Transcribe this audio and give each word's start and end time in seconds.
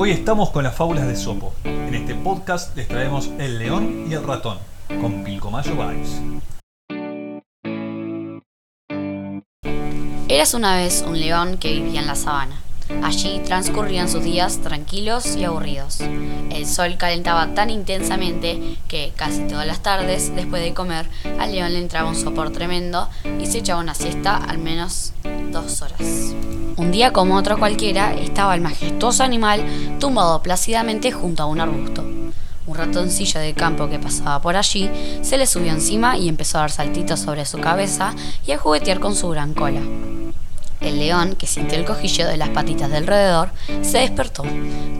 Hoy 0.00 0.12
estamos 0.12 0.50
con 0.50 0.62
las 0.62 0.76
fábulas 0.76 1.08
de 1.08 1.16
Sopo. 1.16 1.52
En 1.64 1.92
este 1.92 2.14
podcast 2.14 2.76
les 2.76 2.86
traemos 2.86 3.30
El 3.40 3.58
león 3.58 4.06
y 4.08 4.14
el 4.14 4.22
ratón, 4.22 4.58
con 5.00 5.24
Pilcomayo 5.24 5.72
Vibes. 5.72 6.20
Eras 10.28 10.54
una 10.54 10.76
vez 10.76 11.04
un 11.04 11.18
león 11.18 11.58
que 11.58 11.72
vivía 11.72 12.00
en 12.00 12.06
la 12.06 12.14
sabana. 12.14 12.60
Allí 13.02 13.40
transcurrían 13.44 14.08
sus 14.08 14.22
días 14.22 14.58
tranquilos 14.58 15.34
y 15.34 15.42
aburridos. 15.42 15.98
El 15.98 16.64
sol 16.64 16.96
calentaba 16.96 17.54
tan 17.54 17.68
intensamente 17.68 18.78
que 18.86 19.12
casi 19.16 19.48
todas 19.48 19.66
las 19.66 19.82
tardes, 19.82 20.32
después 20.32 20.62
de 20.62 20.74
comer, 20.74 21.10
al 21.40 21.50
león 21.50 21.72
le 21.72 21.80
entraba 21.80 22.08
un 22.08 22.14
sopor 22.14 22.52
tremendo 22.52 23.08
y 23.40 23.46
se 23.46 23.58
echaba 23.58 23.80
una 23.80 23.94
siesta 23.94 24.36
al 24.36 24.58
menos 24.58 25.12
dos 25.50 25.82
horas. 25.82 26.27
Un 26.78 26.92
día 26.92 27.12
como 27.12 27.34
otro 27.34 27.58
cualquiera, 27.58 28.14
estaba 28.14 28.54
el 28.54 28.60
majestuoso 28.60 29.24
animal 29.24 29.64
tumbado 29.98 30.40
plácidamente 30.44 31.10
junto 31.10 31.42
a 31.42 31.46
un 31.46 31.60
arbusto. 31.60 32.04
Un 32.68 32.76
ratoncillo 32.76 33.40
de 33.40 33.52
campo 33.52 33.88
que 33.88 33.98
pasaba 33.98 34.40
por 34.40 34.56
allí 34.56 34.88
se 35.22 35.36
le 35.38 35.48
subió 35.48 35.72
encima 35.72 36.16
y 36.16 36.28
empezó 36.28 36.58
a 36.58 36.60
dar 36.60 36.70
saltitos 36.70 37.18
sobre 37.18 37.46
su 37.46 37.58
cabeza 37.58 38.14
y 38.46 38.52
a 38.52 38.58
juguetear 38.58 39.00
con 39.00 39.16
su 39.16 39.28
gran 39.28 39.54
cola. 39.54 39.80
El 40.80 41.00
león, 41.00 41.34
que 41.34 41.48
sintió 41.48 41.76
el 41.76 41.84
cojillo 41.84 42.28
de 42.28 42.36
las 42.36 42.50
patitas 42.50 42.92
del 42.92 43.08
roedor, 43.08 43.50
se 43.82 43.98
despertó, 43.98 44.44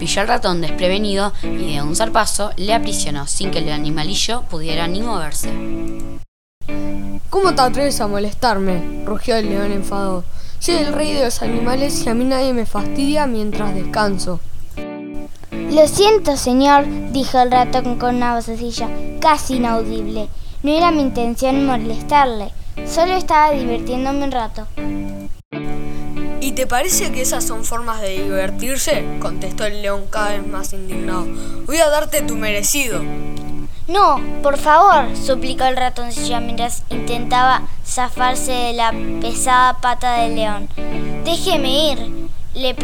pilló 0.00 0.22
al 0.22 0.26
ratón 0.26 0.60
desprevenido 0.60 1.32
y 1.44 1.74
de 1.74 1.82
un 1.82 1.94
zarpazo 1.94 2.50
le 2.56 2.74
aprisionó 2.74 3.28
sin 3.28 3.52
que 3.52 3.58
el 3.58 3.70
animalillo 3.70 4.42
pudiera 4.50 4.88
ni 4.88 5.00
moverse. 5.00 5.50
¿Cómo 7.30 7.54
te 7.54 7.62
atreves 7.62 8.00
a 8.00 8.08
molestarme? 8.08 9.04
rugió 9.04 9.36
el 9.36 9.48
león 9.48 9.70
enfadado. 9.70 10.24
Soy 10.60 10.74
el 10.74 10.92
rey 10.92 11.12
de 11.14 11.24
los 11.24 11.42
animales 11.42 12.04
y 12.04 12.08
a 12.08 12.14
mí 12.14 12.24
nadie 12.24 12.52
me 12.52 12.66
fastidia 12.66 13.26
mientras 13.26 13.74
descanso. 13.74 14.40
Lo 15.70 15.86
siento, 15.86 16.36
señor, 16.36 16.84
dijo 17.12 17.38
el 17.38 17.50
ratón 17.50 17.98
con 17.98 18.16
una 18.16 18.34
vocecilla 18.34 18.88
casi 19.20 19.56
inaudible. 19.56 20.28
No 20.62 20.72
era 20.72 20.90
mi 20.90 21.02
intención 21.02 21.64
molestarle, 21.64 22.50
solo 22.86 23.14
estaba 23.14 23.52
divirtiéndome 23.52 24.24
un 24.24 24.32
rato. 24.32 24.66
¿Y 26.40 26.52
te 26.52 26.66
parece 26.66 27.12
que 27.12 27.22
esas 27.22 27.44
son 27.44 27.64
formas 27.64 28.00
de 28.00 28.22
divertirse? 28.22 29.04
contestó 29.20 29.64
el 29.66 29.82
león 29.82 30.06
cada 30.10 30.30
vez 30.30 30.46
más 30.46 30.72
indignado. 30.72 31.26
Voy 31.66 31.76
a 31.78 31.88
darte 31.88 32.22
tu 32.22 32.36
merecido. 32.36 33.00
No, 33.88 34.20
por 34.42 34.58
favor, 34.58 35.16
suplicó 35.16 35.64
el 35.64 35.76
ratoncillo 35.76 36.42
mientras 36.42 36.82
intentaba 36.90 37.62
zafarse 37.86 38.52
de 38.52 38.72
la 38.74 38.92
pesada 39.22 39.80
pata 39.80 40.18
del 40.18 40.36
león. 40.36 40.68
Déjeme 41.24 41.92
ir. 41.92 42.28
Le, 42.54 42.76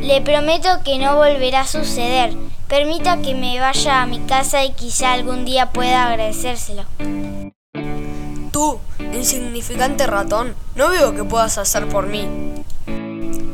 le 0.00 0.20
prometo 0.20 0.68
que 0.84 0.98
no 0.98 1.14
volverá 1.14 1.60
a 1.60 1.66
suceder. 1.66 2.34
Permita 2.66 3.22
que 3.22 3.34
me 3.34 3.60
vaya 3.60 4.02
a 4.02 4.06
mi 4.06 4.18
casa 4.20 4.64
y 4.64 4.72
quizá 4.72 5.12
algún 5.12 5.44
día 5.44 5.70
pueda 5.70 6.08
agradecérselo. 6.08 6.84
Tú, 8.50 8.80
insignificante 9.12 10.08
ratón, 10.08 10.56
no 10.74 10.88
veo 10.88 11.14
que 11.14 11.22
puedas 11.22 11.56
hacer 11.56 11.88
por 11.88 12.06
mí. 12.08 12.26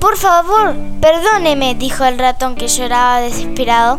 Por 0.00 0.16
favor, 0.16 0.76
perdóneme, 1.00 1.74
dijo 1.74 2.04
el 2.04 2.18
ratón 2.18 2.54
que 2.54 2.68
lloraba 2.68 3.20
desesperado. 3.20 3.98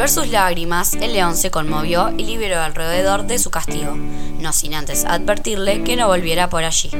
Ver 0.00 0.08
sus 0.08 0.28
lágrimas, 0.28 0.94
el 0.94 1.12
león 1.12 1.36
se 1.36 1.50
conmovió 1.50 2.10
y 2.16 2.24
liberó 2.24 2.58
alrededor 2.58 3.26
de 3.26 3.38
su 3.38 3.50
castigo, 3.50 3.94
no 4.38 4.50
sin 4.54 4.72
antes 4.72 5.04
advertirle 5.04 5.84
que 5.84 5.94
no 5.94 6.06
volviera 6.06 6.48
por 6.48 6.64
allí. 6.64 6.90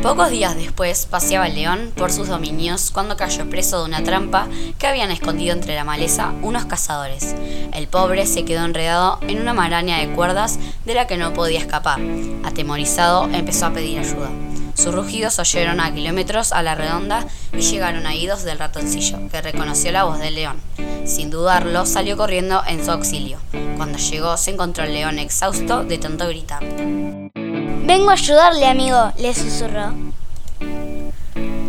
Pocos 0.00 0.30
días 0.30 0.54
después 0.54 1.06
paseaba 1.06 1.48
el 1.48 1.56
león 1.56 1.92
por 1.96 2.12
sus 2.12 2.28
dominios 2.28 2.92
cuando 2.92 3.16
cayó 3.16 3.50
preso 3.50 3.80
de 3.80 3.86
una 3.86 4.04
trampa 4.04 4.46
que 4.78 4.86
habían 4.86 5.10
escondido 5.10 5.52
entre 5.52 5.74
la 5.74 5.82
maleza 5.82 6.32
unos 6.42 6.66
cazadores. 6.66 7.34
El 7.74 7.88
pobre 7.88 8.24
se 8.26 8.44
quedó 8.44 8.64
enredado 8.64 9.18
en 9.22 9.40
una 9.40 9.52
maraña 9.52 9.98
de 9.98 10.14
cuerdas 10.14 10.60
de 10.84 10.94
la 10.94 11.08
que 11.08 11.16
no 11.16 11.32
podía 11.32 11.58
escapar. 11.58 11.98
Atemorizado, 12.44 13.24
empezó 13.32 13.66
a 13.66 13.72
pedir 13.72 13.98
ayuda. 13.98 14.30
Sus 14.74 14.94
rugidos 14.94 15.38
oyeron 15.38 15.80
a 15.80 15.92
kilómetros 15.92 16.52
a 16.52 16.62
la 16.62 16.74
redonda 16.74 17.26
y 17.52 17.60
llegaron 17.60 18.06
a 18.06 18.10
oídos 18.10 18.42
del 18.44 18.58
ratoncillo, 18.58 19.18
que 19.30 19.42
reconoció 19.42 19.92
la 19.92 20.04
voz 20.04 20.18
del 20.18 20.34
león. 20.34 20.60
Sin 21.04 21.30
dudarlo, 21.30 21.86
salió 21.86 22.16
corriendo 22.16 22.62
en 22.66 22.84
su 22.84 22.90
auxilio. 22.90 23.38
Cuando 23.76 23.98
llegó, 23.98 24.36
se 24.36 24.52
encontró 24.52 24.84
el 24.84 24.94
león 24.94 25.18
exhausto 25.18 25.84
de 25.84 25.98
tanto 25.98 26.28
gritar. 26.28 26.62
Vengo 26.64 28.10
a 28.10 28.14
ayudarle, 28.14 28.66
amigo, 28.66 29.12
le 29.18 29.34
susurró. 29.34 29.92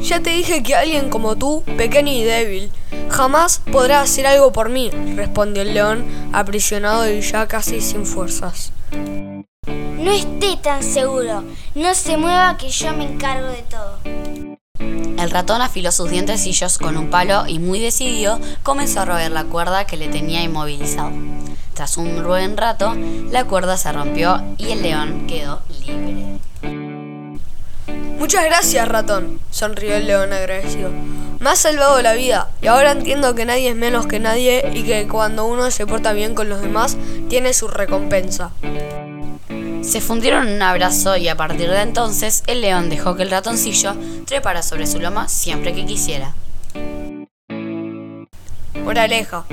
Ya 0.02 0.20
te 0.20 0.32
dije 0.32 0.62
que 0.64 0.76
alguien 0.76 1.10
como 1.10 1.36
tú, 1.38 1.64
pequeño 1.78 2.12
y 2.12 2.24
débil, 2.24 2.72
jamás 3.10 3.62
podrá 3.72 4.02
hacer 4.02 4.28
algo 4.28 4.52
por 4.52 4.70
mí, 4.70 4.90
respondió 5.16 5.64
el 5.64 5.74
león, 5.74 6.06
aprisionado 6.34 7.10
y 7.10 7.22
ya 7.22 7.48
casi 7.48 7.80
sin 7.80 8.06
fuerzas. 8.06 8.72
No 10.04 10.12
esté 10.12 10.58
tan 10.62 10.84
seguro. 10.84 11.46
No 11.76 11.96
se 11.96 12.18
mueva 12.18 12.58
que 12.58 12.68
yo 12.68 12.92
me 12.92 13.06
encargo 13.06 13.48
de 13.48 13.64
todo. 13.64 14.00
El 15.18 15.32
ratón 15.32 15.62
afiló 15.62 15.94
sus 15.94 16.10
dientecillos 16.10 16.78
con 16.78 16.98
un 16.98 17.10
palo 17.10 17.48
y 17.48 17.60
muy 17.60 17.80
decidido 17.80 18.38
comenzó 18.64 19.00
a 19.00 19.06
roer 19.06 19.32
la 19.32 19.46
cuerda 19.46 19.88
que 19.88 19.96
le 19.96 20.10
tenía 20.10 20.44
inmovilizado. 20.44 21.14
Tras 21.74 21.96
un 21.96 22.22
buen 22.22 22.58
rato, 22.58 22.94
la 23.32 23.46
cuerda 23.46 23.78
se 23.78 23.94
rompió 23.94 24.44
y 24.58 24.72
el 24.72 24.82
león 24.82 25.26
quedó 25.26 25.62
libre. 25.86 26.38
Muchas 28.20 28.44
gracias, 28.44 28.86
ratón, 28.90 29.40
sonrió 29.52 29.96
el 29.96 30.08
león 30.08 30.34
agradecido. 30.34 30.92
Me 31.40 31.50
has 31.50 31.60
salvado 31.60 32.02
la 32.02 32.12
vida 32.12 32.50
y 32.62 32.68
ahora 32.68 32.92
entiendo 32.92 33.36
que 33.36 33.46
nadie 33.46 33.70
es 33.70 33.76
menos 33.78 34.06
que 34.06 34.20
nadie 34.20 34.70
y 34.74 34.84
que 34.84 35.08
cuando 35.08 35.46
uno 35.46 35.72
se 35.72 35.88
porta 35.88 36.12
bien 36.12 36.36
con 36.36 36.50
los 36.50 36.60
demás, 36.60 36.98
tiene 37.30 37.54
su 37.54 37.70
recompensa. 37.70 38.52
Se 39.84 40.02
fundieron 40.02 40.48
en 40.48 40.56
un 40.56 40.62
abrazo 40.62 41.18
y 41.18 41.28
a 41.28 41.36
partir 41.36 41.70
de 41.70 41.82
entonces 41.82 42.44
el 42.48 42.62
león 42.62 42.90
dejó 42.90 43.16
que 43.16 43.24
el 43.24 43.30
ratoncillo 43.30 43.96
trepara 44.26 44.64
sobre 44.64 44.88
su 44.88 45.00
loma 45.00 45.28
siempre 45.28 45.74
que 45.74 45.86
quisiera. 45.86 46.34
Moraleja, 48.84 49.46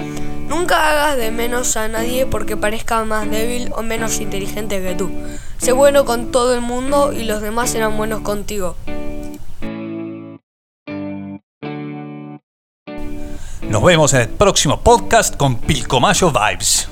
nunca 0.49 0.91
hagas 0.91 1.17
de 1.17 1.31
menos 1.31 1.77
a 1.77 1.89
nadie 1.89 2.27
porque 2.27 2.57
parezca 2.57 3.05
más 3.05 3.31
débil 3.31 3.71
o 3.77 3.83
menos 3.83 4.21
inteligente 4.21 4.81
que 4.81 4.95
tú. 4.95 5.11
Sé 5.59 5.73
bueno 5.73 6.05
con 6.05 6.31
todo 6.31 6.55
el 6.55 6.61
mundo 6.61 7.13
y 7.13 7.25
los 7.25 7.43
demás 7.43 7.71
serán 7.71 7.97
buenos 7.97 8.21
contigo. 8.21 8.77
Nos 13.63 13.83
vemos 13.85 14.15
en 14.15 14.23
el 14.23 14.29
próximo 14.29 14.81
podcast 14.81 15.37
con 15.37 15.57
Pilcomayo 15.57 16.33
Vibes. 16.33 16.89